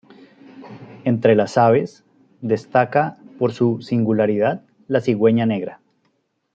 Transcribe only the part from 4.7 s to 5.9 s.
la cigüeña negra.